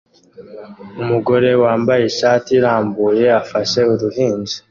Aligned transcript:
Umugore 1.01 1.49
wambaye 1.63 2.03
ishati 2.11 2.49
irambuye 2.59 3.25
afashe 3.41 3.79
uruhinja 3.93 4.55